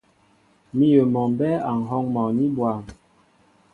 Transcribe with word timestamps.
Míyə 0.75 1.03
mɔ 1.13 1.21
mbɛ́ɛ́ 1.31 1.63
a 1.69 1.71
ŋ̀hɔ́ŋ 1.81 2.03
mɔní 2.13 2.45
bwâm. 2.55 2.79